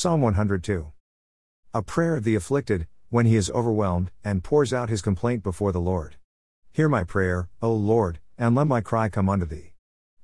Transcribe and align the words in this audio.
Psalm 0.00 0.20
102. 0.20 0.92
A 1.74 1.82
prayer 1.82 2.14
of 2.14 2.22
the 2.22 2.36
afflicted, 2.36 2.86
when 3.08 3.26
he 3.26 3.34
is 3.34 3.50
overwhelmed, 3.50 4.12
and 4.22 4.44
pours 4.44 4.72
out 4.72 4.88
his 4.88 5.02
complaint 5.02 5.42
before 5.42 5.72
the 5.72 5.80
Lord. 5.80 6.14
Hear 6.70 6.88
my 6.88 7.02
prayer, 7.02 7.48
O 7.60 7.74
Lord, 7.74 8.20
and 8.38 8.54
let 8.54 8.68
my 8.68 8.80
cry 8.80 9.08
come 9.08 9.28
unto 9.28 9.44
thee. 9.44 9.72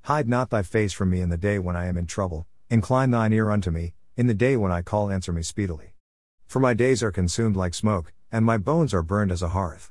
Hide 0.03 0.29
not 0.29 0.51
thy 0.51 0.63
face 0.63 0.93
from 0.93 1.11
me 1.11 1.21
in 1.21 1.29
the 1.29 1.37
day 1.37 1.59
when 1.59 1.75
I 1.75 1.87
am 1.87 1.97
in 1.97 2.07
trouble, 2.07 2.47
incline 2.71 3.11
thine 3.11 3.33
ear 3.33 3.51
unto 3.51 3.73
me, 3.73 3.95
in 4.17 4.29
the 4.29 4.33
day 4.33 4.57
when 4.57 4.71
I 4.71 4.81
call, 4.81 5.11
answer 5.11 5.33
me 5.33 5.43
speedily. 5.43 5.97
For 6.47 6.61
my 6.61 6.73
days 6.73 7.03
are 7.03 7.11
consumed 7.11 7.57
like 7.57 7.75
smoke, 7.75 8.13
and 8.31 8.45
my 8.45 8.59
bones 8.59 8.95
are 8.95 9.03
burned 9.03 9.33
as 9.33 9.43
a 9.43 9.49
hearth. 9.49 9.91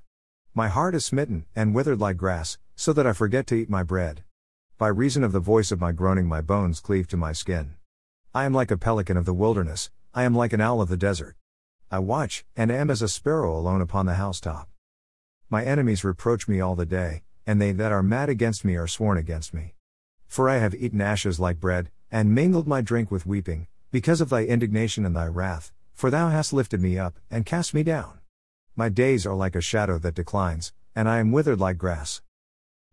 My 0.54 0.70
heart 0.70 0.96
is 0.96 1.06
smitten, 1.06 1.46
and 1.58 1.76
withered 1.76 2.00
like 2.00 2.16
grass, 2.16 2.58
so 2.78 2.94
that 2.94 3.06
I 3.06 3.12
forget 3.12 3.48
to 3.48 3.56
eat 3.56 3.70
my 3.70 3.84
bread. 3.84 4.24
By 4.78 4.88
reason 4.88 5.26
of 5.26 5.34
the 5.34 5.42
voice 5.42 5.74
of 5.74 5.82
my 5.82 5.92
groaning, 5.92 6.26
my 6.26 6.40
bones 6.40 6.80
cleave 6.80 7.10
to 7.10 7.18
my 7.18 7.34
skin. 7.34 7.76
I 8.36 8.46
am 8.46 8.54
like 8.54 8.72
a 8.72 8.78
pelican 8.78 9.16
of 9.16 9.26
the 9.26 9.34
wilderness, 9.34 9.92
I 10.12 10.24
am 10.24 10.34
like 10.34 10.54
an 10.54 10.62
owl 10.62 10.82
of 10.82 10.90
the 10.90 10.98
desert. 10.98 11.36
I 11.92 12.00
watch, 12.00 12.44
and 12.56 12.72
am 12.72 12.90
as 12.90 13.04
a 13.04 13.08
sparrow 13.08 13.56
alone 13.56 13.80
upon 13.80 14.08
the 14.08 14.16
housetop. 14.16 14.70
My 15.52 15.64
enemies 15.64 16.04
reproach 16.04 16.48
me 16.48 16.60
all 16.60 16.74
the 16.74 16.84
day, 16.84 17.22
and 17.46 17.62
they 17.62 17.74
that 17.74 17.92
are 17.92 18.02
mad 18.02 18.30
against 18.30 18.66
me 18.66 18.76
are 18.76 18.88
sworn 18.88 19.20
against 19.20 19.54
me. 19.54 19.76
For 20.26 20.50
I 20.50 20.58
have 20.58 20.74
eaten 20.74 21.00
ashes 21.00 21.40
like 21.40 21.60
bread, 21.60 21.92
and 22.10 22.34
mingled 22.34 22.68
my 22.68 22.82
drink 22.82 23.12
with 23.12 23.28
weeping, 23.28 23.68
because 23.92 24.20
of 24.20 24.30
thy 24.30 24.46
indignation 24.46 25.06
and 25.06 25.16
thy 25.16 25.28
wrath, 25.28 25.72
for 25.94 26.10
thou 26.10 26.30
hast 26.30 26.54
lifted 26.54 26.82
me 26.82 26.98
up, 26.98 27.20
and 27.30 27.46
cast 27.46 27.76
me 27.76 27.84
down. 27.84 28.18
My 28.76 28.90
days 28.90 29.28
are 29.28 29.36
like 29.36 29.56
a 29.56 29.62
shadow 29.62 30.00
that 30.00 30.16
declines, 30.16 30.74
and 30.96 31.08
I 31.08 31.20
am 31.20 31.32
withered 31.32 31.60
like 31.60 31.78
grass. 31.78 32.24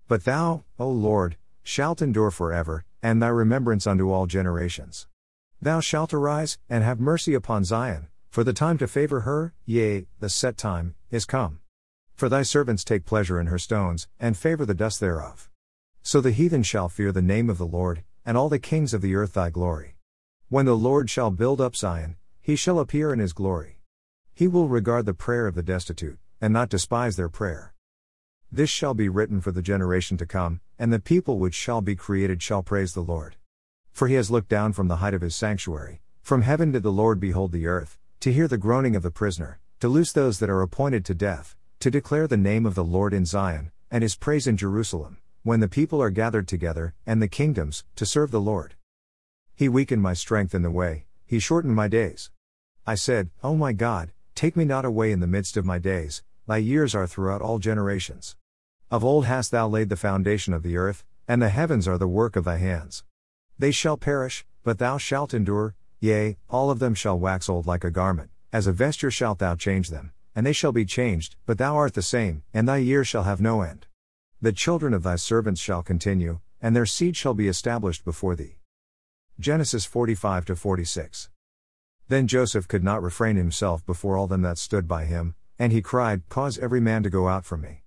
But 0.06 0.24
thou, 0.24 0.64
O 0.78 0.90
Lord, 0.90 1.38
shalt 1.62 2.02
endure 2.02 2.30
forever, 2.30 2.84
and 3.02 3.22
thy 3.22 3.28
remembrance 3.28 3.86
unto 3.86 4.10
all 4.10 4.26
generations. 4.26 5.06
Thou 5.62 5.80
shalt 5.80 6.14
arise, 6.14 6.58
and 6.70 6.82
have 6.82 7.00
mercy 7.00 7.34
upon 7.34 7.64
Zion, 7.64 8.08
for 8.30 8.42
the 8.42 8.54
time 8.54 8.78
to 8.78 8.88
favor 8.88 9.20
her, 9.20 9.52
yea, 9.66 10.06
the 10.18 10.30
set 10.30 10.56
time, 10.56 10.94
is 11.10 11.26
come. 11.26 11.60
For 12.14 12.30
thy 12.30 12.42
servants 12.42 12.82
take 12.82 13.04
pleasure 13.04 13.38
in 13.38 13.48
her 13.48 13.58
stones, 13.58 14.08
and 14.18 14.38
favor 14.38 14.64
the 14.64 14.74
dust 14.74 15.00
thereof. 15.00 15.50
So 16.02 16.22
the 16.22 16.30
heathen 16.30 16.62
shall 16.62 16.88
fear 16.88 17.12
the 17.12 17.20
name 17.20 17.50
of 17.50 17.58
the 17.58 17.66
Lord, 17.66 18.04
and 18.24 18.38
all 18.38 18.48
the 18.48 18.58
kings 18.58 18.94
of 18.94 19.02
the 19.02 19.14
earth 19.14 19.34
thy 19.34 19.50
glory. 19.50 19.96
When 20.48 20.64
the 20.64 20.76
Lord 20.76 21.10
shall 21.10 21.30
build 21.30 21.60
up 21.60 21.76
Zion, 21.76 22.16
he 22.40 22.56
shall 22.56 22.78
appear 22.78 23.12
in 23.12 23.18
his 23.18 23.34
glory. 23.34 23.80
He 24.32 24.48
will 24.48 24.68
regard 24.68 25.04
the 25.04 25.12
prayer 25.12 25.46
of 25.46 25.54
the 25.54 25.62
destitute, 25.62 26.18
and 26.40 26.54
not 26.54 26.70
despise 26.70 27.16
their 27.16 27.28
prayer. 27.28 27.74
This 28.50 28.70
shall 28.70 28.94
be 28.94 29.10
written 29.10 29.42
for 29.42 29.52
the 29.52 29.62
generation 29.62 30.16
to 30.16 30.26
come, 30.26 30.60
and 30.78 30.90
the 30.90 30.98
people 30.98 31.38
which 31.38 31.54
shall 31.54 31.82
be 31.82 31.94
created 31.94 32.42
shall 32.42 32.62
praise 32.62 32.94
the 32.94 33.02
Lord. 33.02 33.36
For 33.92 34.08
he 34.08 34.14
has 34.14 34.30
looked 34.30 34.48
down 34.48 34.72
from 34.72 34.88
the 34.88 34.96
height 34.96 35.14
of 35.14 35.22
his 35.22 35.34
sanctuary, 35.36 36.00
from 36.22 36.42
heaven 36.42 36.72
did 36.72 36.82
the 36.82 36.92
Lord 36.92 37.20
behold 37.20 37.52
the 37.52 37.66
earth, 37.66 37.98
to 38.20 38.32
hear 38.32 38.48
the 38.48 38.58
groaning 38.58 38.96
of 38.96 39.02
the 39.02 39.10
prisoner, 39.10 39.60
to 39.80 39.88
loose 39.88 40.12
those 40.12 40.38
that 40.38 40.50
are 40.50 40.62
appointed 40.62 41.04
to 41.06 41.14
death, 41.14 41.56
to 41.80 41.90
declare 41.90 42.26
the 42.26 42.36
name 42.36 42.66
of 42.66 42.74
the 42.74 42.84
Lord 42.84 43.14
in 43.14 43.24
Zion, 43.24 43.72
and 43.90 44.02
his 44.02 44.16
praise 44.16 44.46
in 44.46 44.56
Jerusalem 44.56 45.18
when 45.42 45.60
the 45.60 45.68
people 45.68 46.02
are 46.02 46.10
gathered 46.10 46.46
together, 46.46 46.92
and 47.06 47.22
the 47.22 47.28
kingdoms, 47.28 47.82
to 47.96 48.04
serve 48.04 48.30
the 48.30 48.40
Lord. 48.40 48.74
He 49.54 49.70
weakened 49.70 50.02
my 50.02 50.12
strength 50.12 50.54
in 50.54 50.60
the 50.60 50.70
way, 50.70 51.06
he 51.24 51.38
shortened 51.38 51.74
my 51.74 51.88
days. 51.88 52.30
I 52.86 52.94
said, 52.94 53.30
O 53.42 53.56
my 53.56 53.72
God, 53.72 54.12
take 54.34 54.54
me 54.54 54.66
not 54.66 54.84
away 54.84 55.12
in 55.12 55.20
the 55.20 55.26
midst 55.26 55.56
of 55.56 55.64
my 55.64 55.78
days, 55.78 56.22
thy 56.46 56.58
years 56.58 56.94
are 56.94 57.06
throughout 57.06 57.40
all 57.40 57.58
generations. 57.58 58.36
Of 58.90 59.02
old 59.02 59.24
hast 59.24 59.50
thou 59.50 59.66
laid 59.66 59.88
the 59.88 59.96
foundation 59.96 60.52
of 60.52 60.62
the 60.62 60.76
earth, 60.76 61.04
and 61.26 61.40
the 61.40 61.48
heavens 61.48 61.88
are 61.88 61.96
the 61.96 62.06
work 62.06 62.36
of 62.36 62.44
thy 62.44 62.58
hands. 62.58 63.02
They 63.60 63.72
shall 63.72 63.98
perish, 63.98 64.46
but 64.64 64.78
thou 64.78 64.96
shalt 64.96 65.34
endure, 65.34 65.74
yea, 66.00 66.38
all 66.48 66.70
of 66.70 66.78
them 66.78 66.94
shall 66.94 67.18
wax 67.18 67.46
old 67.46 67.66
like 67.66 67.84
a 67.84 67.90
garment, 67.90 68.30
as 68.54 68.66
a 68.66 68.72
vesture 68.72 69.10
shalt 69.10 69.38
thou 69.38 69.54
change 69.54 69.90
them, 69.90 70.12
and 70.34 70.46
they 70.46 70.54
shall 70.54 70.72
be 70.72 70.86
changed, 70.86 71.36
but 71.44 71.58
thou 71.58 71.76
art 71.76 71.92
the 71.92 72.00
same, 72.00 72.42
and 72.54 72.66
thy 72.66 72.78
years 72.78 73.06
shall 73.06 73.24
have 73.24 73.38
no 73.38 73.60
end. 73.60 73.86
The 74.40 74.54
children 74.54 74.94
of 74.94 75.02
thy 75.02 75.16
servants 75.16 75.60
shall 75.60 75.82
continue, 75.82 76.40
and 76.62 76.74
their 76.74 76.86
seed 76.86 77.18
shall 77.18 77.34
be 77.34 77.48
established 77.48 78.02
before 78.02 78.34
thee. 78.34 78.56
Genesis 79.38 79.84
45 79.84 80.58
46. 80.58 81.28
Then 82.08 82.26
Joseph 82.26 82.66
could 82.66 82.82
not 82.82 83.02
refrain 83.02 83.36
himself 83.36 83.84
before 83.84 84.16
all 84.16 84.26
them 84.26 84.40
that 84.40 84.56
stood 84.56 84.88
by 84.88 85.04
him, 85.04 85.34
and 85.58 85.70
he 85.70 85.82
cried, 85.82 86.22
Cause 86.30 86.56
every 86.56 86.80
man 86.80 87.02
to 87.02 87.10
go 87.10 87.28
out 87.28 87.44
from 87.44 87.60
me. 87.60 87.82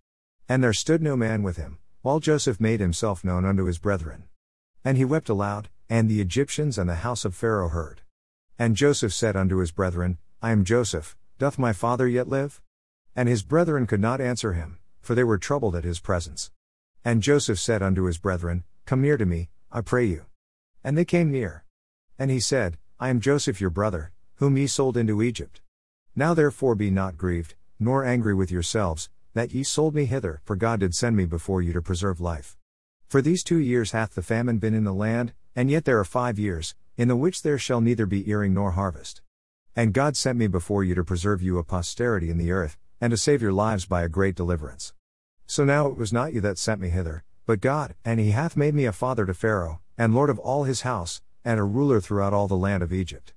And 0.48 0.64
there 0.64 0.72
stood 0.72 1.02
no 1.02 1.18
man 1.18 1.42
with 1.42 1.58
him, 1.58 1.80
while 2.04 2.20
Joseph 2.20 2.62
made 2.62 2.80
himself 2.80 3.24
known 3.24 3.44
unto 3.44 3.66
his 3.66 3.80
brethren. 3.80 4.26
And 4.84 4.98
he 4.98 5.06
wept 5.06 5.30
aloud, 5.30 5.70
and 5.90 6.10
the 6.10 6.22
Egyptians 6.22 6.78
and 6.78 6.90
the 6.90 6.96
house 6.96 7.26
of 7.26 7.36
Pharaoh 7.36 7.70
heard. 7.70 8.02
And 8.60 8.76
Joseph 8.76 9.14
said 9.14 9.36
unto 9.36 9.58
his 9.58 9.72
brethren, 9.72 10.18
I 10.42 10.52
am 10.52 10.64
Joseph, 10.64 11.16
doth 11.38 11.58
my 11.60 11.74
father 11.74 12.08
yet 12.08 12.28
live? 12.28 12.62
And 13.16 13.30
his 13.30 13.44
brethren 13.44 13.88
could 13.88 14.02
not 14.02 14.22
answer 14.22 14.54
him 14.54 14.80
for 15.04 15.14
they 15.14 15.24
were 15.24 15.38
troubled 15.38 15.76
at 15.76 15.84
his 15.84 16.00
presence. 16.00 16.50
And 17.06 17.22
Joseph 17.22 17.60
said 17.60 17.84
unto 17.84 18.06
his 18.06 18.18
brethren, 18.18 18.64
Come 18.86 19.02
near 19.02 19.18
to 19.18 19.26
me, 19.26 19.50
I 19.72 19.82
pray 19.82 20.06
you. 20.06 20.26
And 20.84 20.98
they 20.98 21.06
came 21.06 21.30
near. 21.30 21.66
And 22.18 22.32
he 22.32 22.40
said, 22.40 22.78
I 23.00 23.10
am 23.10 23.20
Joseph 23.20 23.60
your 23.60 23.70
brother, 23.70 24.12
whom 24.36 24.56
ye 24.58 24.66
sold 24.66 24.96
into 24.96 25.22
Egypt. 25.22 25.62
Now 26.16 26.34
therefore 26.34 26.76
be 26.76 26.90
not 26.90 27.18
grieved, 27.18 27.56
nor 27.80 28.06
angry 28.06 28.34
with 28.34 28.50
yourselves, 28.50 29.10
that 29.34 29.54
ye 29.54 29.64
sold 29.64 29.94
me 29.94 30.06
hither, 30.06 30.42
for 30.46 30.56
God 30.56 30.80
did 30.80 30.96
send 30.96 31.18
me 31.18 31.26
before 31.26 31.62
you 31.62 31.74
to 31.74 31.82
preserve 31.82 32.22
life. 32.22 32.56
For 33.14 33.22
these 33.22 33.44
two 33.44 33.60
years 33.60 33.92
hath 33.92 34.16
the 34.16 34.24
famine 34.24 34.58
been 34.58 34.74
in 34.74 34.86
the 34.86 34.92
land, 34.92 35.34
and 35.56 35.70
yet 35.70 35.86
there 35.86 36.00
are 36.00 36.04
five 36.04 36.40
years, 36.40 36.74
in 36.98 37.10
the 37.10 37.16
which 37.16 37.44
there 37.44 37.60
shall 37.60 37.80
neither 37.80 38.08
be 38.08 38.28
earing 38.28 38.56
nor 38.56 38.72
harvest. 38.72 39.22
And 39.76 39.94
God 39.94 40.18
sent 40.18 40.40
me 40.40 40.48
before 40.48 40.84
you 40.84 40.96
to 40.96 41.04
preserve 41.04 41.40
you 41.40 41.60
a 41.60 41.64
posterity 41.64 42.32
in 42.32 42.40
the 42.40 42.52
earth, 42.52 42.76
and 43.00 43.12
to 43.12 43.18
save 43.18 43.40
your 43.40 43.54
lives 43.54 43.86
by 43.86 44.02
a 44.02 44.10
great 44.10 44.34
deliverance. 44.34 44.94
So 45.46 45.64
now 45.64 45.86
it 45.86 45.96
was 45.96 46.12
not 46.12 46.34
you 46.34 46.42
that 46.42 46.58
sent 46.58 46.82
me 46.82 46.90
hither, 46.90 47.24
but 47.46 47.62
God, 47.62 47.94
and 48.04 48.20
he 48.20 48.32
hath 48.32 48.58
made 48.58 48.74
me 48.74 48.86
a 48.86 48.92
father 48.92 49.28
to 49.28 49.36
Pharaoh, 49.36 49.80
and 49.96 50.16
lord 50.16 50.32
of 50.32 50.40
all 50.40 50.64
his 50.64 50.82
house, 50.82 51.22
and 51.46 51.60
a 51.60 51.64
ruler 51.64 52.02
throughout 52.02 52.34
all 52.34 52.48
the 52.48 52.58
land 52.58 52.82
of 52.82 52.92
Egypt. 52.92 53.32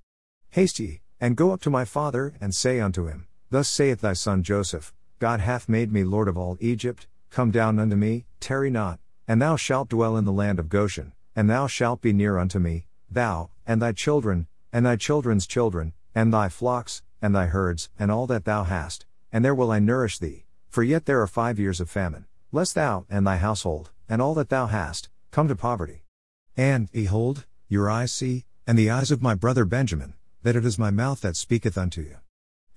Haste 0.53 0.79
ye, 0.79 1.03
and 1.21 1.37
go 1.37 1.53
up 1.53 1.61
to 1.61 1.69
my 1.69 1.85
father, 1.85 2.33
and 2.41 2.55
say 2.55 2.81
unto 2.81 3.09
him, 3.09 3.27
Thus 3.51 3.69
saith 3.69 4.01
thy 4.01 4.15
son 4.15 4.43
Joseph, 4.43 4.95
God 5.19 5.41
hath 5.41 5.69
made 5.69 5.93
me 5.93 6.03
lord 6.03 6.29
of 6.29 6.39
all 6.39 6.57
Egypt, 6.61 7.09
come 7.29 7.51
down 7.51 7.79
unto 7.79 7.95
me, 7.95 8.25
tarry 8.41 8.71
not, 8.71 9.01
and 9.29 9.43
thou 9.43 9.57
shalt 9.57 9.89
dwell 9.89 10.17
in 10.17 10.25
the 10.25 10.33
land 10.33 10.59
of 10.59 10.69
Goshen, 10.69 11.13
and 11.35 11.51
thou 11.51 11.67
shalt 11.67 12.01
be 12.01 12.13
near 12.13 12.39
unto 12.39 12.59
me, 12.59 12.87
thou, 13.11 13.51
and 13.67 13.83
thy 13.83 13.93
children, 13.93 14.47
and 14.73 14.87
thy 14.87 14.97
children's 14.97 15.47
children, 15.47 15.93
and 16.15 16.33
thy 16.33 16.49
flocks, 16.49 17.03
and 17.21 17.35
thy 17.35 17.47
herds, 17.47 17.91
and 17.99 18.11
all 18.11 18.27
that 18.27 18.45
thou 18.45 18.65
hast, 18.65 19.07
and 19.33 19.45
there 19.45 19.55
will 19.55 19.71
I 19.71 19.79
nourish 19.79 20.19
thee, 20.19 20.45
for 20.69 20.83
yet 20.83 21.07
there 21.07 21.21
are 21.21 21.27
five 21.27 21.59
years 21.59 21.81
of 21.81 21.91
famine, 21.91 22.27
lest 22.53 22.75
thou, 22.75 23.05
and 23.11 23.27
thy 23.27 23.37
household, 23.37 23.91
and 24.09 24.23
all 24.23 24.35
that 24.35 24.49
thou 24.49 24.67
hast, 24.67 25.09
come 25.31 25.49
to 25.49 25.57
poverty. 25.57 26.05
And, 26.57 26.91
behold, 26.93 27.47
your 27.69 27.91
eyes 27.91 28.13
see, 28.13 28.45
and 28.67 28.79
the 28.79 28.91
eyes 28.91 29.11
of 29.11 29.23
my 29.23 29.35
brother 29.35 29.65
Benjamin, 29.65 30.15
that 30.43 30.57
it 30.57 30.65
is 30.65 30.79
my 30.79 30.91
mouth 30.91 31.21
that 31.23 31.37
speaketh 31.37 31.77
unto 31.77 32.01
you. 32.01 32.17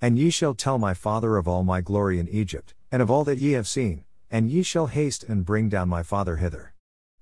And 0.00 0.18
ye 0.18 0.30
shall 0.30 0.54
tell 0.54 0.78
my 0.78 0.94
father 0.94 1.36
of 1.36 1.46
all 1.46 1.62
my 1.62 1.80
glory 1.80 2.18
in 2.18 2.28
Egypt, 2.28 2.74
and 2.90 3.00
of 3.00 3.10
all 3.10 3.24
that 3.24 3.38
ye 3.38 3.52
have 3.52 3.68
seen, 3.68 4.04
and 4.30 4.50
ye 4.50 4.62
shall 4.62 4.86
haste 4.86 5.24
and 5.24 5.44
bring 5.44 5.68
down 5.68 5.88
my 5.88 6.02
father 6.02 6.36
hither. 6.36 6.74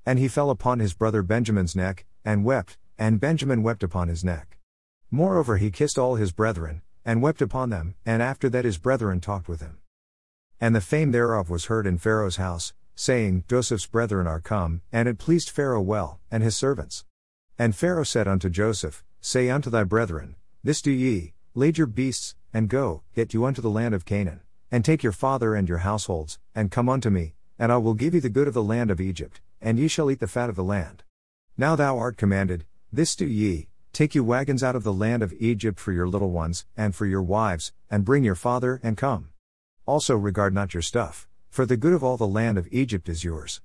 And 0.04 0.18
he 0.18 0.28
fell 0.28 0.50
upon 0.50 0.78
his 0.78 0.94
brother 0.94 1.22
Benjamin's 1.22 1.76
neck, 1.76 2.06
and 2.24 2.44
wept, 2.44 2.78
and 2.98 3.20
Benjamin 3.20 3.62
wept 3.62 3.82
upon 3.82 4.08
his 4.08 4.24
neck. 4.24 4.58
Moreover, 5.10 5.56
he 5.56 5.70
kissed 5.70 5.98
all 5.98 6.16
his 6.16 6.32
brethren, 6.32 6.82
and 7.04 7.22
wept 7.22 7.40
upon 7.40 7.70
them, 7.70 7.94
and 8.04 8.22
after 8.22 8.48
that 8.50 8.64
his 8.64 8.78
brethren 8.78 9.20
talked 9.20 9.48
with 9.48 9.60
him. 9.60 9.78
And 10.60 10.74
the 10.74 10.80
fame 10.80 11.12
thereof 11.12 11.48
was 11.48 11.66
heard 11.66 11.86
in 11.86 11.98
Pharaoh's 11.98 12.36
house, 12.36 12.74
saying, 12.94 13.44
Joseph's 13.48 13.86
brethren 13.86 14.26
are 14.26 14.40
come, 14.40 14.82
and 14.92 15.08
it 15.08 15.18
pleased 15.18 15.50
Pharaoh 15.50 15.80
well, 15.80 16.20
and 16.30 16.42
his 16.42 16.56
servants. 16.56 17.04
And 17.58 17.74
Pharaoh 17.74 18.04
said 18.04 18.28
unto 18.28 18.50
Joseph, 18.50 19.04
Say 19.20 19.48
unto 19.50 19.70
thy 19.70 19.84
brethren, 19.84 20.36
This 20.62 20.82
do 20.82 20.90
ye, 20.90 21.34
lade 21.54 21.78
your 21.78 21.86
beasts, 21.86 22.34
and 22.52 22.68
go, 22.68 23.02
get 23.14 23.32
you 23.32 23.44
unto 23.44 23.62
the 23.62 23.70
land 23.70 23.94
of 23.94 24.04
Canaan, 24.04 24.40
and 24.70 24.84
take 24.84 25.02
your 25.02 25.12
father 25.12 25.54
and 25.54 25.68
your 25.68 25.78
households, 25.78 26.38
and 26.54 26.70
come 26.70 26.88
unto 26.88 27.10
me, 27.10 27.34
and 27.58 27.72
I 27.72 27.76
will 27.78 27.94
give 27.94 28.14
you 28.14 28.20
the 28.20 28.28
good 28.28 28.48
of 28.48 28.54
the 28.54 28.62
land 28.62 28.90
of 28.90 29.00
Egypt, 29.00 29.40
and 29.60 29.78
ye 29.78 29.88
shall 29.88 30.10
eat 30.10 30.20
the 30.20 30.26
fat 30.26 30.48
of 30.48 30.56
the 30.56 30.64
land. 30.64 31.02
Now 31.56 31.76
thou 31.76 31.98
art 31.98 32.16
commanded, 32.16 32.64
This 32.92 33.16
do 33.16 33.26
ye, 33.26 33.68
Take 33.92 34.14
you 34.14 34.22
wagons 34.22 34.62
out 34.62 34.76
of 34.76 34.84
the 34.84 34.92
land 34.92 35.22
of 35.24 35.34
Egypt 35.40 35.80
for 35.80 35.92
your 35.92 36.06
little 36.06 36.30
ones, 36.30 36.66
and 36.76 36.94
for 36.94 37.04
your 37.04 37.22
wives, 37.22 37.72
and 37.90 38.04
bring 38.04 38.22
your 38.22 38.36
father, 38.36 38.80
and 38.82 38.96
come. 38.96 39.30
Also 39.86 40.14
regard 40.14 40.54
not 40.54 40.72
your 40.72 40.82
stuff, 40.82 41.26
for 41.50 41.66
the 41.66 41.76
good 41.76 41.92
of 41.92 42.04
all 42.04 42.16
the 42.16 42.26
land 42.26 42.58
of 42.58 42.68
Egypt 42.70 43.08
is 43.08 43.24
yours. 43.24 43.60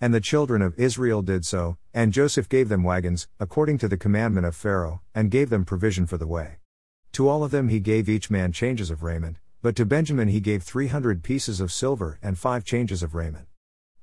And 0.00 0.14
the 0.14 0.20
children 0.20 0.62
of 0.62 0.78
Israel 0.78 1.22
did 1.22 1.44
so, 1.44 1.78
and 1.92 2.12
Joseph 2.12 2.48
gave 2.48 2.68
them 2.68 2.84
wagons, 2.84 3.26
according 3.40 3.78
to 3.78 3.88
the 3.88 3.96
commandment 3.96 4.46
of 4.46 4.54
Pharaoh, 4.54 5.00
and 5.14 5.30
gave 5.30 5.50
them 5.50 5.64
provision 5.64 6.06
for 6.06 6.16
the 6.16 6.28
way. 6.28 6.58
To 7.12 7.28
all 7.28 7.42
of 7.42 7.50
them 7.50 7.68
he 7.68 7.80
gave 7.80 8.08
each 8.08 8.30
man 8.30 8.52
changes 8.52 8.90
of 8.90 9.02
raiment, 9.02 9.38
but 9.62 9.76
to 9.76 9.86
Benjamin 9.86 10.28
he 10.28 10.40
gave 10.40 10.62
three 10.62 10.88
hundred 10.88 11.22
pieces 11.22 11.60
of 11.60 11.72
silver 11.72 12.18
and 12.20 12.36
five 12.36 12.64
changes 12.64 13.02
of 13.02 13.14
raiment. 13.14 13.46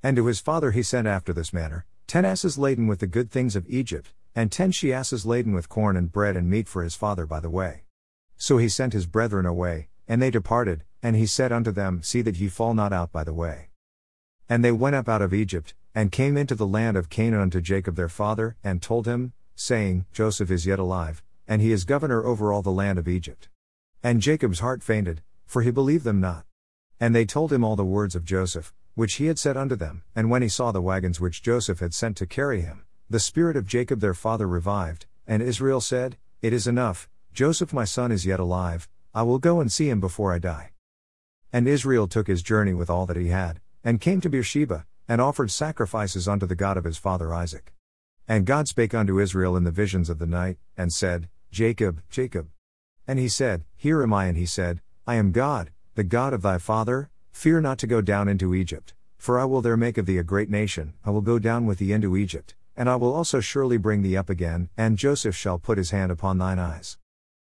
And 0.02 0.16
to 0.16 0.26
his 0.26 0.40
father 0.40 0.70
he 0.70 0.82
sent 0.82 1.06
after 1.06 1.32
this 1.32 1.52
manner 1.52 1.84
ten 2.06 2.24
asses 2.24 2.58
laden 2.58 2.88
with 2.88 2.98
the 2.98 3.06
good 3.06 3.30
things 3.30 3.54
of 3.54 3.68
Egypt, 3.68 4.12
and 4.34 4.50
ten 4.50 4.72
she 4.72 4.92
asses 4.92 5.24
laden 5.24 5.52
with 5.52 5.68
corn 5.68 5.96
and 5.96 6.10
bread 6.10 6.36
and 6.36 6.50
meat 6.50 6.66
for 6.66 6.82
his 6.82 6.96
father 6.96 7.26
by 7.26 7.38
the 7.38 7.50
way. 7.50 7.84
So 8.36 8.56
he 8.56 8.68
sent 8.68 8.94
his 8.94 9.06
brethren 9.06 9.46
away, 9.46 9.88
and 10.08 10.20
they 10.20 10.30
departed, 10.30 10.82
and 11.02 11.14
he 11.14 11.26
said 11.26 11.52
unto 11.52 11.70
them, 11.70 12.02
See 12.02 12.22
that 12.22 12.36
ye 12.36 12.48
fall 12.48 12.74
not 12.74 12.92
out 12.92 13.12
by 13.12 13.22
the 13.22 13.34
way. 13.34 13.68
And 14.48 14.64
they 14.64 14.72
went 14.72 14.96
up 14.96 15.08
out 15.08 15.22
of 15.22 15.32
Egypt, 15.34 15.74
and 15.94 16.10
came 16.10 16.36
into 16.36 16.54
the 16.54 16.66
land 16.66 16.96
of 16.96 17.10
Canaan 17.10 17.42
unto 17.42 17.60
Jacob 17.60 17.96
their 17.96 18.08
father, 18.08 18.56
and 18.64 18.80
told 18.80 19.06
him, 19.06 19.34
saying, 19.54 20.06
Joseph 20.12 20.50
is 20.50 20.66
yet 20.66 20.78
alive, 20.78 21.22
and 21.46 21.60
he 21.60 21.70
is 21.70 21.84
governor 21.84 22.24
over 22.24 22.52
all 22.52 22.62
the 22.62 22.72
land 22.72 22.98
of 22.98 23.06
Egypt. 23.06 23.48
And 24.02 24.22
Jacob's 24.22 24.60
heart 24.60 24.82
fainted, 24.82 25.22
for 25.50 25.62
he 25.62 25.70
believed 25.72 26.04
them 26.04 26.20
not. 26.20 26.44
And 27.00 27.12
they 27.12 27.24
told 27.24 27.52
him 27.52 27.64
all 27.64 27.74
the 27.74 27.84
words 27.84 28.14
of 28.14 28.24
Joseph, 28.24 28.72
which 28.94 29.14
he 29.14 29.26
had 29.26 29.36
said 29.36 29.56
unto 29.56 29.74
them, 29.74 30.04
and 30.14 30.30
when 30.30 30.42
he 30.42 30.48
saw 30.48 30.70
the 30.70 30.80
wagons 30.80 31.20
which 31.20 31.42
Joseph 31.42 31.80
had 31.80 31.92
sent 31.92 32.16
to 32.18 32.26
carry 32.26 32.60
him, 32.60 32.84
the 33.08 33.18
spirit 33.18 33.56
of 33.56 33.66
Jacob 33.66 33.98
their 33.98 34.14
father 34.14 34.46
revived, 34.46 35.06
and 35.26 35.42
Israel 35.42 35.80
said, 35.80 36.16
It 36.40 36.52
is 36.52 36.68
enough, 36.68 37.08
Joseph 37.32 37.72
my 37.72 37.84
son 37.84 38.12
is 38.12 38.24
yet 38.24 38.38
alive, 38.38 38.88
I 39.12 39.22
will 39.24 39.40
go 39.40 39.60
and 39.60 39.72
see 39.72 39.88
him 39.88 39.98
before 39.98 40.32
I 40.32 40.38
die. 40.38 40.70
And 41.52 41.66
Israel 41.66 42.06
took 42.06 42.28
his 42.28 42.44
journey 42.44 42.72
with 42.72 42.88
all 42.88 43.04
that 43.06 43.16
he 43.16 43.28
had, 43.28 43.60
and 43.82 44.00
came 44.00 44.20
to 44.20 44.30
Beersheba, 44.30 44.86
and 45.08 45.20
offered 45.20 45.50
sacrifices 45.50 46.28
unto 46.28 46.46
the 46.46 46.54
God 46.54 46.76
of 46.76 46.84
his 46.84 46.96
father 46.96 47.34
Isaac. 47.34 47.72
And 48.28 48.46
God 48.46 48.68
spake 48.68 48.94
unto 48.94 49.18
Israel 49.18 49.56
in 49.56 49.64
the 49.64 49.72
visions 49.72 50.08
of 50.08 50.20
the 50.20 50.26
night, 50.26 50.58
and 50.76 50.92
said, 50.92 51.28
Jacob, 51.50 52.02
Jacob. 52.08 52.50
And 53.08 53.18
he 53.18 53.26
said, 53.26 53.64
Here 53.76 54.00
am 54.04 54.12
I. 54.12 54.26
And 54.26 54.38
he 54.38 54.46
said, 54.46 54.80
I 55.06 55.14
am 55.14 55.32
God, 55.32 55.70
the 55.94 56.04
God 56.04 56.32
of 56.32 56.42
thy 56.42 56.58
father, 56.58 57.10
fear 57.32 57.60
not 57.60 57.78
to 57.78 57.86
go 57.86 58.00
down 58.00 58.28
into 58.28 58.54
Egypt, 58.54 58.94
for 59.18 59.38
I 59.38 59.44
will 59.44 59.62
there 59.62 59.76
make 59.76 59.98
of 59.98 60.06
thee 60.06 60.18
a 60.18 60.22
great 60.22 60.50
nation, 60.50 60.94
I 61.04 61.10
will 61.10 61.20
go 61.20 61.38
down 61.38 61.66
with 61.66 61.78
thee 61.78 61.92
into 61.92 62.16
Egypt, 62.16 62.54
and 62.76 62.88
I 62.88 62.96
will 62.96 63.12
also 63.12 63.40
surely 63.40 63.76
bring 63.76 64.02
thee 64.02 64.16
up 64.16 64.30
again, 64.30 64.68
and 64.76 64.98
Joseph 64.98 65.34
shall 65.34 65.58
put 65.58 65.78
his 65.78 65.90
hand 65.90 66.12
upon 66.12 66.38
thine 66.38 66.58
eyes. 66.58 66.98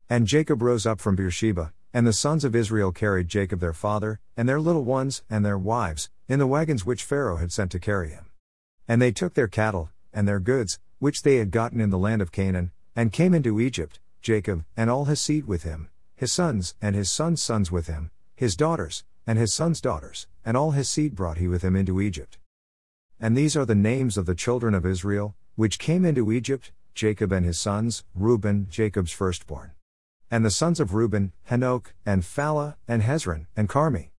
And 0.10 0.26
Jacob 0.26 0.62
rose 0.62 0.86
up 0.86 1.00
from 1.00 1.16
Beersheba, 1.16 1.74
and 1.94 2.08
the 2.08 2.14
sons 2.14 2.44
of 2.44 2.56
Israel 2.56 2.92
carried 2.92 3.28
Jacob 3.28 3.60
their 3.60 3.74
father, 3.74 4.20
and 4.38 4.48
their 4.48 4.62
little 4.62 4.86
ones, 4.86 5.24
and 5.30 5.46
their 5.46 5.58
wives, 5.58 6.10
in 6.28 6.40
the 6.40 6.48
wagons 6.48 6.86
which 6.86 7.04
Pharaoh 7.04 7.38
had 7.38 7.52
sent 7.52 7.72
to 7.72 7.80
carry 7.80 8.10
him. 8.10 8.28
And 8.88 9.02
they 9.02 9.12
took 9.12 9.34
their 9.34 9.48
cattle, 9.48 9.90
and 10.14 10.28
their 10.28 10.40
goods, 10.40 10.80
which 11.00 11.24
they 11.24 11.36
had 11.36 11.52
gotten 11.52 11.82
in 11.82 11.90
the 11.90 11.98
land 11.98 12.22
of 12.22 12.32
Canaan, 12.32 12.72
and 12.96 13.12
came 13.12 13.34
into 13.34 13.60
Egypt, 13.60 14.00
Jacob, 14.22 14.66
and 14.76 14.90
all 14.90 15.06
his 15.06 15.22
seed 15.22 15.46
with 15.46 15.64
him, 15.64 15.90
his 16.20 16.34
sons, 16.34 16.76
and 16.82 16.98
his 16.98 17.10
sons' 17.10 17.42
sons 17.42 17.72
with 17.72 17.88
him, 17.88 18.12
his 18.36 18.58
daughters, 18.58 19.06
and 19.26 19.40
his 19.40 19.54
sons' 19.54 19.80
daughters, 19.80 20.28
and 20.44 20.58
all 20.58 20.72
his 20.72 20.90
seed 20.90 21.16
brought 21.16 21.38
he 21.38 21.48
with 21.48 21.62
him 21.62 21.78
into 21.78 22.02
Egypt. 22.02 22.38
And 23.22 23.38
these 23.38 23.56
are 23.56 23.66
the 23.66 23.74
names 23.74 24.18
of 24.18 24.26
the 24.26 24.36
children 24.36 24.74
of 24.74 24.86
Israel, 24.86 25.34
which 25.56 25.80
came 25.80 26.04
into 26.04 26.30
Egypt, 26.30 26.74
Jacob 26.94 27.32
and 27.32 27.46
his 27.46 27.58
sons, 27.58 28.04
Reuben, 28.14 28.68
Jacob's 28.70 29.14
firstborn. 29.14 29.72
And 30.30 30.44
the 30.44 30.52
sons 30.52 30.82
of 30.82 30.94
Reuben, 30.94 31.32
Hanoch, 31.50 31.94
and 32.06 32.22
Phallu, 32.22 32.76
and 32.86 33.02
Hezron, 33.02 33.48
and 33.56 33.70
Carmi. 33.70 34.10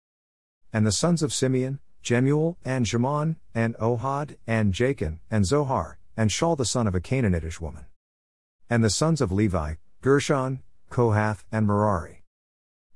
And 0.73 0.87
the 0.87 0.93
sons 0.93 1.23
of 1.23 1.35
Simeon, 1.35 1.81
Jemuel, 2.01 2.57
and 2.65 2.87
Jamin, 2.87 3.37
and 3.55 3.77
Ohad, 3.77 4.37
and 4.47 4.73
Jachin, 4.73 5.19
and 5.31 5.45
Zohar, 5.45 5.99
and 6.17 6.31
Shaul 6.31 6.57
the 6.57 6.65
son 6.65 6.87
of 6.87 6.95
a 6.95 7.01
Canaanitish 7.01 7.61
woman. 7.61 7.85
And 8.71 8.83
the 8.83 8.89
sons 8.89 9.21
of 9.21 9.31
Levi, 9.31 9.75
Gershon, 10.01 10.61
Kohath, 10.91 11.45
and 11.51 11.67
Merari. 11.67 12.25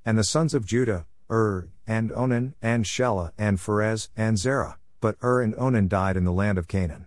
And 0.05 0.19
the 0.19 0.25
sons 0.25 0.53
of 0.53 0.67
Judah, 0.67 1.07
Ur, 1.31 1.71
and 1.87 2.13
Onan, 2.13 2.55
and 2.61 2.85
Shelah, 2.85 3.33
and 3.39 3.59
Pharez, 3.59 4.09
and 4.17 4.37
Zerah, 4.37 4.79
but 5.01 5.17
Ur 5.23 5.41
and 5.41 5.55
Onan 5.57 5.89
died 5.89 6.17
in 6.17 6.25
the 6.25 6.33
land 6.33 6.59
of 6.59 6.69
Canaan. 6.69 7.07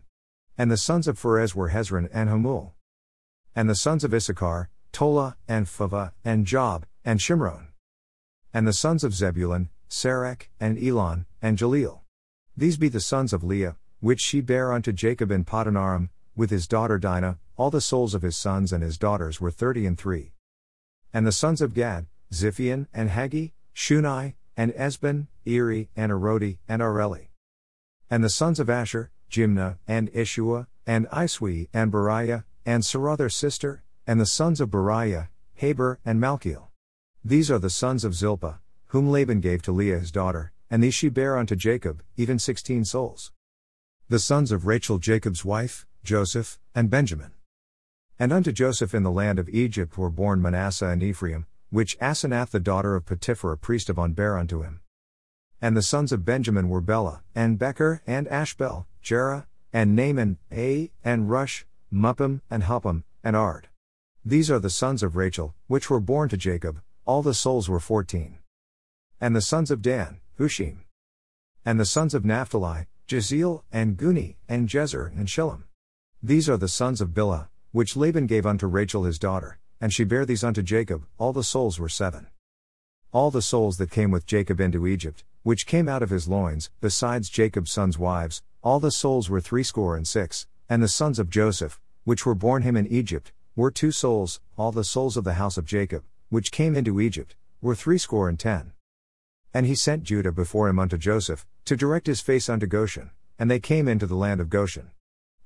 And 0.57 0.71
the 0.71 0.77
sons 0.77 1.07
of 1.07 1.19
Pharez 1.19 1.53
were 1.53 1.69
Hezron 1.69 2.09
and 2.11 2.29
Hamul. 2.29 2.71
And 3.55 3.69
the 3.69 3.75
sons 3.75 4.03
of 4.03 4.13
Issachar, 4.13 4.69
Tola, 4.91 5.37
and 5.47 5.67
Phuvah, 5.67 6.13
and 6.25 6.47
Job, 6.47 6.85
and 7.05 7.19
Shimron. 7.19 7.67
And 8.53 8.67
the 8.67 8.73
sons 8.73 9.03
of 9.03 9.13
Zebulun, 9.13 9.69
Sered, 9.89 10.43
and 10.59 10.81
Elon, 10.83 11.27
and 11.41 11.57
Jahleel. 11.57 11.99
These 12.55 12.77
be 12.77 12.89
the 12.89 12.99
sons 12.99 13.33
of 13.33 13.43
Leah, 13.43 13.75
which 13.99 14.19
she 14.19 14.41
bare 14.41 14.71
unto 14.71 14.91
Jacob 14.91 15.29
in 15.31 15.45
Padanaram, 15.45 16.09
with 16.35 16.49
his 16.49 16.67
daughter 16.67 16.97
Dinah, 16.97 17.37
all 17.55 17.69
the 17.69 17.81
souls 17.81 18.13
of 18.13 18.21
his 18.21 18.37
sons 18.37 18.71
and 18.71 18.83
his 18.83 18.97
daughters 18.97 19.41
were 19.41 19.51
thirty 19.51 19.85
and 19.85 19.97
three. 19.97 20.33
And 21.17 21.25
the 21.25 21.31
sons 21.31 21.63
of 21.63 21.73
Gad, 21.73 22.05
Ziphion, 22.31 22.85
and 22.93 23.09
Haggi, 23.09 23.53
Shunai, 23.75 24.35
and 24.55 24.71
Ezbon, 24.73 25.25
Eri, 25.47 25.89
and 25.95 26.11
Arodi, 26.11 26.59
and 26.69 26.79
Areli. 26.79 27.29
And 28.07 28.23
the 28.23 28.29
sons 28.29 28.59
of 28.59 28.69
Asher, 28.69 29.09
Jimnah, 29.31 29.79
and 29.87 30.13
Ishuah, 30.13 30.67
and 30.85 31.07
Isui, 31.07 31.69
and 31.73 31.91
Beriah, 31.91 32.43
and 32.67 32.85
Sarah 32.85 33.17
their 33.17 33.29
sister, 33.29 33.81
and 34.05 34.21
the 34.21 34.27
sons 34.27 34.61
of 34.61 34.69
Beriah, 34.69 35.29
Heber, 35.55 35.99
and 36.05 36.21
Malchiel. 36.21 36.67
These 37.25 37.49
are 37.49 37.57
the 37.57 37.71
sons 37.71 38.05
of 38.05 38.13
Zilpah, 38.13 38.59
whom 38.89 39.09
Laban 39.09 39.39
gave 39.39 39.63
to 39.63 39.71
Leah 39.71 39.97
his 39.97 40.11
daughter, 40.11 40.51
and 40.69 40.83
these 40.83 40.93
she 40.93 41.09
bare 41.09 41.35
unto 41.35 41.55
Jacob, 41.55 42.03
even 42.15 42.37
sixteen 42.37 42.85
souls. 42.85 43.31
The 44.07 44.19
sons 44.19 44.51
of 44.51 44.67
Rachel 44.67 44.99
Jacob's 44.99 45.43
wife, 45.43 45.87
Joseph, 46.03 46.59
and 46.75 46.91
Benjamin. 46.91 47.31
And 48.19 48.33
unto 48.33 48.51
Joseph 48.51 48.95
in 48.95 49.03
the 49.03 49.11
land 49.11 49.37
of 49.37 49.49
Egypt 49.49 49.97
were 49.97 50.09
born 50.09 50.41
Manasseh 50.41 50.87
and 50.87 51.03
Ephraim, 51.03 51.45
which 51.69 51.97
Asenath 51.99 52.49
the 52.49 52.59
daughter 52.59 52.95
of 52.95 53.05
Potipherah 53.05 53.57
priest 53.57 53.89
of 53.89 53.99
On 53.99 54.13
bare 54.13 54.37
unto 54.37 54.63
him. 54.63 54.81
And 55.61 55.77
the 55.77 55.81
sons 55.81 56.11
of 56.11 56.25
Benjamin 56.25 56.69
were 56.69 56.81
Belah, 56.81 57.21
and 57.35 57.59
Becher, 57.59 58.01
and 58.07 58.27
Ashbel, 58.27 58.87
Jerah, 59.01 59.47
and 59.71 59.95
Naaman, 59.95 60.37
A, 60.51 60.91
and 61.03 61.29
Rosh, 61.29 61.65
Muppim, 61.93 62.41
and 62.49 62.63
Huppim, 62.63 63.03
and 63.23 63.35
Ard. 63.35 63.69
These 64.25 64.49
are 64.49 64.59
the 64.59 64.69
sons 64.69 65.03
of 65.03 65.15
Rachel, 65.15 65.55
which 65.67 65.89
were 65.89 65.99
born 65.99 66.29
to 66.29 66.37
Jacob, 66.37 66.81
all 67.05 67.21
the 67.21 67.33
souls 67.33 67.69
were 67.69 67.79
fourteen. 67.79 68.39
And 69.21 69.35
the 69.35 69.41
sons 69.41 69.71
of 69.71 69.81
Dan, 69.81 70.19
Hushim. 70.39 70.79
And 71.65 71.79
the 71.79 71.85
sons 71.85 72.13
of 72.13 72.25
Naphtali, 72.25 72.87
Jahzeel, 73.07 73.63
and 73.71 73.97
Guni, 73.97 74.35
and 74.47 74.67
Jezer, 74.67 75.07
and 75.07 75.27
Shillem. 75.27 75.63
These 76.21 76.49
are 76.49 76.57
the 76.57 76.67
sons 76.67 76.99
of 76.99 77.09
Bilhah, 77.09 77.47
which 77.77 77.95
Laban 77.95 78.25
gave 78.25 78.47
unto 78.47 78.65
Rachel 78.65 79.03
his 79.03 79.19
daughter, 79.19 79.59
and 79.79 79.93
she 79.93 80.03
bare 80.03 80.25
these 80.25 80.43
unto 80.43 80.63
Jacob, 80.63 81.05
all 81.19 81.31
the 81.31 81.43
souls 81.43 81.79
were 81.79 81.87
seven. 81.87 82.25
All 83.11 83.29
the 83.29 83.39
souls 83.39 83.77
that 83.77 83.91
came 83.91 84.09
with 84.09 84.25
Jacob 84.25 84.59
into 84.59 84.87
Egypt, 84.87 85.23
which 85.43 85.67
came 85.67 85.87
out 85.87 86.01
of 86.01 86.09
his 86.09 86.27
loins, 86.27 86.71
besides 86.81 87.29
Jacob's 87.29 87.71
sons' 87.71 87.99
wives, 87.99 88.41
all 88.63 88.79
the 88.79 88.89
souls 88.89 89.29
were 89.29 89.39
threescore 89.39 89.95
and 89.95 90.07
six, 90.07 90.47
and 90.67 90.81
the 90.81 90.87
sons 90.87 91.19
of 91.19 91.29
Joseph, 91.29 91.79
which 92.03 92.25
were 92.25 92.33
born 92.33 92.63
him 92.63 92.75
in 92.75 92.87
Egypt, 92.87 93.31
were 93.55 93.69
two 93.69 93.91
souls, 93.91 94.41
all 94.57 94.71
the 94.71 94.83
souls 94.83 95.15
of 95.15 95.23
the 95.23 95.35
house 95.35 95.55
of 95.55 95.65
Jacob, 95.65 96.03
which 96.29 96.51
came 96.51 96.75
into 96.75 96.99
Egypt, 96.99 97.35
were 97.61 97.75
threescore 97.75 98.27
and 98.27 98.39
ten. 98.39 98.71
And 99.53 99.67
he 99.67 99.75
sent 99.75 100.01
Judah 100.01 100.31
before 100.31 100.67
him 100.67 100.79
unto 100.79 100.97
Joseph, 100.97 101.45
to 101.65 101.77
direct 101.77 102.07
his 102.07 102.21
face 102.21 102.49
unto 102.49 102.65
Goshen, 102.65 103.11
and 103.37 103.51
they 103.51 103.59
came 103.59 103.87
into 103.87 104.07
the 104.07 104.15
land 104.15 104.41
of 104.41 104.49
Goshen. 104.49 104.89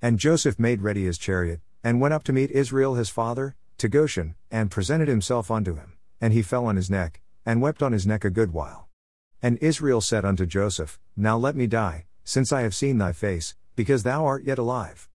And 0.02 0.18
Joseph 0.18 0.58
made 0.58 0.82
ready 0.82 1.04
his 1.04 1.18
chariot, 1.18 1.60
and 1.84 2.02
went 2.02 2.14
up 2.14 2.24
to 2.24 2.34
meet 2.34 2.52
Israel 2.52 2.96
his 2.96 3.10
father, 3.10 3.56
to 3.78 3.90
Goshen, 3.90 4.36
and 4.52 4.70
presented 4.70 5.08
himself 5.08 5.50
unto 5.50 5.76
him, 5.76 5.94
and 6.20 6.34
he 6.34 6.42
fell 6.42 6.66
on 6.66 6.76
his 6.76 6.90
neck, 6.90 7.22
and 7.46 7.62
wept 7.62 7.82
on 7.82 7.94
his 7.94 8.06
neck 8.06 8.24
a 8.24 8.30
good 8.30 8.54
while. 8.54 8.88
And 9.42 9.58
Israel 9.58 10.02
said 10.02 10.24
unto 10.24 10.46
Joseph, 10.46 11.00
Now 11.16 11.38
let 11.38 11.56
me 11.56 11.66
die, 11.66 12.06
since 12.24 12.52
I 12.52 12.62
have 12.62 12.76
seen 12.76 13.00
thy 13.00 13.12
face, 13.12 13.56
because 13.76 14.04
thou 14.04 14.26
art 14.26 14.44
yet 14.44 14.60
alive. 14.60 15.10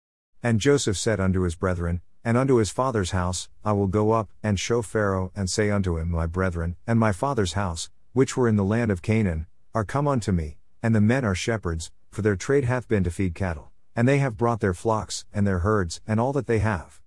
And 0.43 0.61
Joseph 0.61 0.97
said 0.97 1.19
unto 1.19 1.43
his 1.43 1.57
brethren, 1.57 2.03
and 2.25 2.37
unto 2.37 2.57
his 2.57 2.71
father's 2.71 3.11
house, 3.11 3.49
I 3.65 3.73
will 3.73 3.89
go 3.89 4.13
up, 4.13 4.31
and 4.43 4.61
show 4.61 4.83
Pharaoh, 4.83 5.33
and 5.35 5.51
say 5.51 5.71
unto 5.71 5.99
him, 5.99 6.11
My 6.11 6.27
brethren, 6.27 6.77
and 6.87 7.01
my 7.01 7.11
father's 7.11 7.55
house, 7.55 7.91
which 8.13 8.37
were 8.37 8.47
in 8.47 8.55
the 8.55 8.65
land 8.65 8.93
of 8.93 9.03
Canaan, 9.03 9.47
are 9.75 9.85
come 9.85 10.07
unto 10.07 10.31
me, 10.31 10.59
and 10.83 10.95
the 10.95 11.01
men 11.01 11.25
are 11.25 11.35
shepherds, 11.35 11.91
for 12.13 12.23
their 12.23 12.37
trade 12.37 12.65
hath 12.65 12.87
been 12.87 13.03
to 13.03 13.11
feed 13.11 13.35
cattle, 13.35 13.72
and 13.95 14.09
they 14.09 14.19
have 14.19 14.37
brought 14.37 14.61
their 14.61 14.75
flocks, 14.75 15.25
and 15.33 15.47
their 15.47 15.61
herds, 15.61 16.01
and 16.07 16.19
all 16.19 16.33
that 16.33 16.47
they 16.47 16.59
have. 16.59 17.01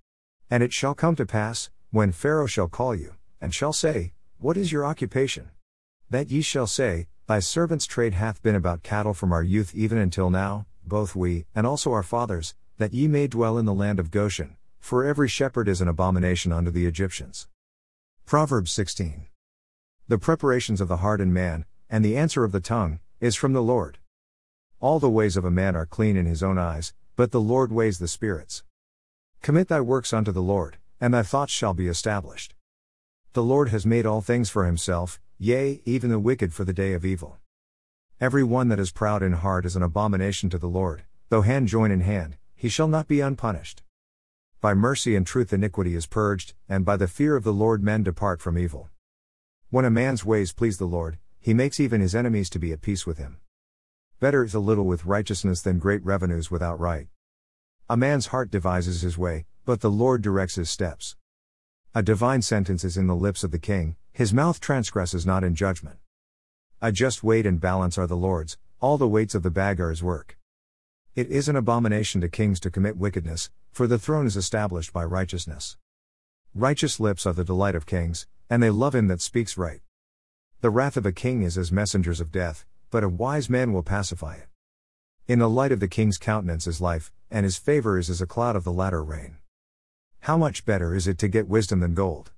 And 0.50 0.62
it 0.62 0.72
shall 0.72 0.94
come 0.94 1.16
to 1.16 1.26
pass, 1.26 1.70
when 1.90 2.12
Pharaoh 2.12 2.46
shall 2.46 2.68
call 2.68 2.94
you, 2.94 3.14
and 3.40 3.54
shall 3.54 3.72
say, 3.72 4.12
What 4.38 4.56
is 4.56 4.72
your 4.72 4.84
occupation? 4.84 5.50
That 6.10 6.30
ye 6.30 6.40
shall 6.40 6.66
say, 6.66 7.08
Thy 7.26 7.40
servant's 7.40 7.86
trade 7.86 8.14
hath 8.14 8.42
been 8.42 8.54
about 8.54 8.84
cattle 8.84 9.14
from 9.14 9.32
our 9.32 9.42
youth 9.42 9.74
even 9.74 9.98
until 9.98 10.30
now, 10.30 10.66
both 10.86 11.16
we, 11.16 11.46
and 11.54 11.66
also 11.66 11.92
our 11.92 12.04
fathers, 12.04 12.54
that 12.78 12.94
ye 12.94 13.08
may 13.08 13.26
dwell 13.26 13.58
in 13.58 13.64
the 13.64 13.74
land 13.74 13.98
of 13.98 14.10
Goshen, 14.10 14.56
for 14.78 15.04
every 15.04 15.28
shepherd 15.28 15.66
is 15.66 15.80
an 15.80 15.88
abomination 15.88 16.52
unto 16.52 16.70
the 16.70 16.86
Egyptians. 16.86 17.48
Proverbs 18.24 18.70
16. 18.70 19.26
The 20.06 20.18
preparations 20.18 20.80
of 20.80 20.86
the 20.86 20.98
heart 20.98 21.20
in 21.20 21.32
man, 21.32 21.64
and 21.90 22.04
the 22.04 22.16
answer 22.16 22.44
of 22.44 22.52
the 22.52 22.60
tongue, 22.60 23.00
is 23.20 23.34
from 23.34 23.52
the 23.52 23.62
Lord. 23.62 23.98
All 24.78 24.98
the 24.98 25.08
ways 25.08 25.38
of 25.38 25.44
a 25.46 25.50
man 25.50 25.74
are 25.74 25.86
clean 25.86 26.18
in 26.18 26.26
his 26.26 26.42
own 26.42 26.58
eyes, 26.58 26.92
but 27.16 27.30
the 27.30 27.40
Lord 27.40 27.72
weighs 27.72 27.98
the 27.98 28.06
spirits. 28.06 28.62
Commit 29.40 29.68
thy 29.68 29.80
works 29.80 30.12
unto 30.12 30.32
the 30.32 30.42
Lord, 30.42 30.76
and 31.00 31.14
thy 31.14 31.22
thoughts 31.22 31.52
shall 31.52 31.72
be 31.72 31.88
established. 31.88 32.54
The 33.32 33.42
Lord 33.42 33.70
has 33.70 33.86
made 33.86 34.04
all 34.04 34.20
things 34.20 34.50
for 34.50 34.66
himself, 34.66 35.18
yea, 35.38 35.80
even 35.86 36.10
the 36.10 36.18
wicked 36.18 36.52
for 36.52 36.64
the 36.64 36.74
day 36.74 36.92
of 36.92 37.06
evil. 37.06 37.38
Every 38.20 38.44
one 38.44 38.68
that 38.68 38.78
is 38.78 38.92
proud 38.92 39.22
in 39.22 39.32
heart 39.32 39.64
is 39.64 39.76
an 39.76 39.82
abomination 39.82 40.50
to 40.50 40.58
the 40.58 40.68
Lord, 40.68 41.04
though 41.30 41.42
hand 41.42 41.68
join 41.68 41.90
in 41.90 42.00
hand, 42.00 42.36
he 42.54 42.68
shall 42.68 42.88
not 42.88 43.08
be 43.08 43.20
unpunished. 43.20 43.82
By 44.60 44.74
mercy 44.74 45.16
and 45.16 45.26
truth 45.26 45.54
iniquity 45.54 45.94
is 45.94 46.06
purged, 46.06 46.52
and 46.68 46.84
by 46.84 46.98
the 46.98 47.08
fear 47.08 47.34
of 47.34 47.44
the 47.44 47.52
Lord 47.52 47.82
men 47.82 48.02
depart 48.02 48.42
from 48.42 48.58
evil. 48.58 48.90
When 49.70 49.86
a 49.86 49.90
man's 49.90 50.24
ways 50.24 50.52
please 50.52 50.76
the 50.76 50.84
Lord, 50.84 51.18
he 51.40 51.54
makes 51.54 51.80
even 51.80 52.02
his 52.02 52.14
enemies 52.14 52.50
to 52.50 52.58
be 52.58 52.72
at 52.72 52.82
peace 52.82 53.06
with 53.06 53.16
him. 53.16 53.38
Better 54.18 54.44
is 54.44 54.54
a 54.54 54.60
little 54.60 54.86
with 54.86 55.04
righteousness 55.04 55.60
than 55.60 55.78
great 55.78 56.02
revenues 56.02 56.50
without 56.50 56.80
right. 56.80 57.08
A 57.90 57.98
man's 57.98 58.28
heart 58.28 58.50
devises 58.50 59.02
his 59.02 59.18
way, 59.18 59.44
but 59.66 59.82
the 59.82 59.90
Lord 59.90 60.22
directs 60.22 60.54
his 60.54 60.70
steps. 60.70 61.16
A 61.94 62.02
divine 62.02 62.40
sentence 62.40 62.82
is 62.82 62.96
in 62.96 63.08
the 63.08 63.14
lips 63.14 63.44
of 63.44 63.50
the 63.50 63.58
king, 63.58 63.96
his 64.14 64.32
mouth 64.32 64.58
transgresses 64.58 65.26
not 65.26 65.44
in 65.44 65.54
judgment. 65.54 65.98
A 66.80 66.92
just 66.92 67.22
weight 67.22 67.44
and 67.44 67.60
balance 67.60 67.98
are 67.98 68.06
the 68.06 68.16
Lord's, 68.16 68.56
all 68.80 68.96
the 68.96 69.06
weights 69.06 69.34
of 69.34 69.42
the 69.42 69.50
bag 69.50 69.82
are 69.82 69.90
his 69.90 70.02
work. 70.02 70.38
It 71.14 71.30
is 71.30 71.46
an 71.50 71.56
abomination 71.56 72.22
to 72.22 72.30
kings 72.30 72.58
to 72.60 72.70
commit 72.70 72.96
wickedness, 72.96 73.50
for 73.70 73.86
the 73.86 73.98
throne 73.98 74.26
is 74.26 74.36
established 74.36 74.94
by 74.94 75.04
righteousness. 75.04 75.76
Righteous 76.54 76.98
lips 76.98 77.26
are 77.26 77.34
the 77.34 77.44
delight 77.44 77.74
of 77.74 77.84
kings, 77.84 78.26
and 78.48 78.62
they 78.62 78.70
love 78.70 78.94
him 78.94 79.08
that 79.08 79.20
speaks 79.20 79.58
right. 79.58 79.82
The 80.62 80.70
wrath 80.70 80.96
of 80.96 81.04
a 81.04 81.12
king 81.12 81.42
is 81.42 81.58
as 81.58 81.70
messengers 81.70 82.18
of 82.18 82.32
death, 82.32 82.64
but 82.90 83.04
a 83.04 83.08
wise 83.08 83.50
man 83.50 83.72
will 83.72 83.82
pacify 83.82 84.34
it. 84.34 84.48
In 85.26 85.38
the 85.38 85.50
light 85.50 85.72
of 85.72 85.80
the 85.80 85.88
king's 85.88 86.18
countenance 86.18 86.66
is 86.66 86.80
life, 86.80 87.12
and 87.30 87.44
his 87.44 87.58
favor 87.58 87.98
is 87.98 88.08
as 88.08 88.20
a 88.20 88.26
cloud 88.26 88.56
of 88.56 88.64
the 88.64 88.72
latter 88.72 89.02
rain. 89.02 89.38
How 90.20 90.36
much 90.36 90.64
better 90.64 90.94
is 90.94 91.06
it 91.06 91.18
to 91.18 91.28
get 91.28 91.48
wisdom 91.48 91.80
than 91.80 91.94
gold? 91.94 92.32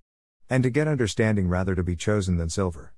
And 0.49 0.63
to 0.63 0.71
get 0.71 0.89
understanding 0.89 1.49
rather 1.49 1.75
to 1.75 1.83
be 1.83 1.97
chosen 1.97 2.39
than 2.39 2.49
silver. 2.49 2.95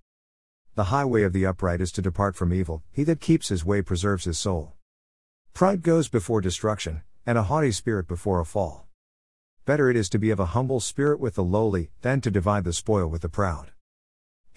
The 0.77 0.85
highway 0.85 1.25
of 1.25 1.33
the 1.33 1.45
upright 1.47 1.81
is 1.81 1.91
to 1.93 2.03
depart 2.03 2.37
from 2.37 2.53
evil, 2.53 2.85
he 2.93 3.03
that 3.05 3.21
keeps 3.21 3.49
his 3.49 3.65
way 3.65 3.83
preserves 3.83 4.25
his 4.25 4.39
soul. 4.39 4.75
Pride 5.53 5.83
goes 5.83 6.09
before 6.09 6.41
destruction, 6.41 7.03
and 7.27 7.37
a 7.37 7.43
haughty 7.43 7.73
spirit 7.73 8.07
before 8.07 8.41
a 8.41 8.45
fall. 8.45 8.87
Better 9.67 9.91
it 9.91 9.97
is 9.97 10.09
to 10.11 10.19
be 10.19 10.31
of 10.31 10.41
a 10.41 10.47
humble 10.47 10.81
spirit 10.81 11.21
with 11.21 11.35
the 11.35 11.45
lowly, 11.45 11.91
than 12.03 12.21
to 12.21 12.31
divide 12.31 12.65
the 12.65 12.73
spoil 12.73 13.09
with 13.09 13.23
the 13.23 13.29
proud. 13.29 13.73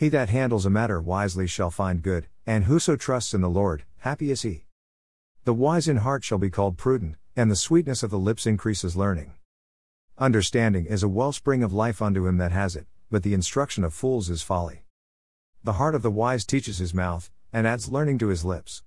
He 0.04 0.10
that 0.10 0.28
handles 0.28 0.66
a 0.66 0.70
matter 0.70 1.00
wisely 1.00 1.48
shall 1.48 1.72
find 1.72 2.04
good, 2.04 2.28
and 2.46 2.66
whoso 2.66 2.98
trusts 2.98 3.34
in 3.34 3.40
the 3.40 3.50
Lord, 3.50 3.86
happy 4.00 4.32
is 4.32 4.42
he. 4.42 4.66
The 5.46 5.54
wise 5.54 5.88
in 5.88 5.96
heart 5.96 6.26
shall 6.26 6.38
be 6.38 6.50
called 6.50 6.78
prudent, 6.78 7.16
and 7.38 7.50
the 7.50 7.56
sweetness 7.56 8.04
of 8.04 8.12
the 8.12 8.20
lips 8.20 8.46
increases 8.46 8.98
learning. 8.98 9.36
Understanding 10.18 10.88
is 10.88 11.04
a 11.04 11.08
wellspring 11.08 11.64
of 11.64 11.72
life 11.72 12.02
unto 12.02 12.28
him 12.28 12.36
that 12.36 12.52
has 12.52 12.76
it, 12.76 12.86
but 13.10 13.24
the 13.24 13.34
instruction 13.34 13.86
of 13.86 13.94
fools 13.94 14.30
is 14.30 14.42
folly. 14.42 14.84
The 15.64 15.80
heart 15.80 15.96
of 15.96 16.02
the 16.02 16.12
wise 16.12 16.44
teaches 16.44 16.80
his 16.80 16.94
mouth, 16.94 17.32
and 17.54 17.66
adds 17.66 17.88
learning 17.88 18.18
to 18.18 18.28
his 18.28 18.44
lips. 18.44 18.84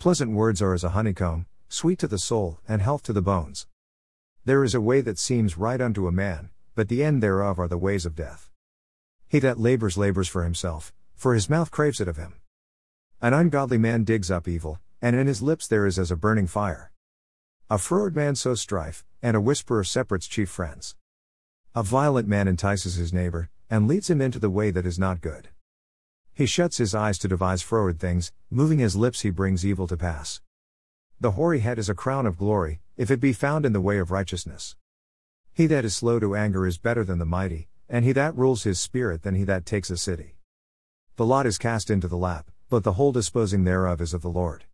Pleasant 0.00 0.32
words 0.32 0.60
are 0.60 0.74
as 0.74 0.82
a 0.82 0.88
honeycomb, 0.88 1.46
sweet 1.68 2.00
to 2.00 2.08
the 2.08 2.18
soul, 2.18 2.58
and 2.66 2.82
health 2.82 3.04
to 3.04 3.12
the 3.12 3.22
bones. 3.22 3.68
There 4.44 4.64
is 4.64 4.74
a 4.74 4.80
way 4.80 5.02
that 5.02 5.20
seems 5.20 5.56
right 5.56 5.80
unto 5.80 6.08
a 6.08 6.10
man, 6.10 6.50
but 6.74 6.88
the 6.88 7.04
end 7.04 7.22
thereof 7.22 7.60
are 7.60 7.68
the 7.68 7.78
ways 7.78 8.04
of 8.04 8.16
death. 8.16 8.51
He 9.32 9.38
that 9.38 9.58
labors 9.58 9.96
labors 9.96 10.28
for 10.28 10.44
himself, 10.44 10.92
for 11.14 11.32
his 11.32 11.48
mouth 11.48 11.70
craves 11.70 12.02
it 12.02 12.06
of 12.06 12.18
him. 12.18 12.34
An 13.22 13.32
ungodly 13.32 13.78
man 13.78 14.04
digs 14.04 14.30
up 14.30 14.46
evil, 14.46 14.78
and 15.00 15.16
in 15.16 15.26
his 15.26 15.40
lips 15.40 15.66
there 15.66 15.86
is 15.86 15.98
as 15.98 16.10
a 16.10 16.16
burning 16.16 16.46
fire. 16.46 16.92
A 17.70 17.78
froward 17.78 18.14
man 18.14 18.34
sows 18.34 18.60
strife, 18.60 19.06
and 19.22 19.34
a 19.34 19.40
whisperer 19.40 19.84
separates 19.84 20.26
chief 20.26 20.50
friends. 20.50 20.96
A 21.74 21.82
violent 21.82 22.28
man 22.28 22.46
entices 22.46 22.96
his 22.96 23.10
neighbor, 23.10 23.48
and 23.70 23.88
leads 23.88 24.10
him 24.10 24.20
into 24.20 24.38
the 24.38 24.50
way 24.50 24.70
that 24.70 24.84
is 24.84 24.98
not 24.98 25.22
good. 25.22 25.48
He 26.34 26.44
shuts 26.44 26.76
his 26.76 26.94
eyes 26.94 27.16
to 27.20 27.26
devise 27.26 27.62
froward 27.62 27.98
things, 27.98 28.32
moving 28.50 28.80
his 28.80 28.96
lips 28.96 29.22
he 29.22 29.30
brings 29.30 29.64
evil 29.64 29.86
to 29.86 29.96
pass. 29.96 30.42
The 31.18 31.30
hoary 31.30 31.60
head 31.60 31.78
is 31.78 31.88
a 31.88 31.94
crown 31.94 32.26
of 32.26 32.36
glory, 32.36 32.82
if 32.98 33.10
it 33.10 33.18
be 33.18 33.32
found 33.32 33.64
in 33.64 33.72
the 33.72 33.80
way 33.80 33.96
of 33.96 34.10
righteousness. 34.10 34.76
He 35.54 35.66
that 35.68 35.86
is 35.86 35.96
slow 35.96 36.20
to 36.20 36.36
anger 36.36 36.66
is 36.66 36.76
better 36.76 37.02
than 37.02 37.18
the 37.18 37.24
mighty, 37.24 37.70
and 37.92 38.06
he 38.06 38.12
that 38.12 38.34
rules 38.34 38.62
his 38.62 38.80
spirit 38.80 39.22
than 39.22 39.34
he 39.34 39.44
that 39.44 39.66
takes 39.66 39.90
a 39.90 39.98
city. 39.98 40.36
The 41.16 41.26
lot 41.26 41.44
is 41.44 41.58
cast 41.58 41.90
into 41.90 42.08
the 42.08 42.16
lap, 42.16 42.50
but 42.70 42.84
the 42.84 42.94
whole 42.94 43.12
disposing 43.12 43.64
thereof 43.64 44.00
is 44.00 44.14
of 44.14 44.22
the 44.22 44.30
Lord. 44.30 44.64